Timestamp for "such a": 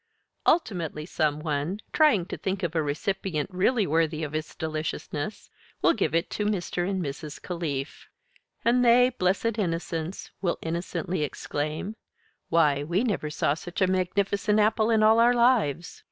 13.53-13.85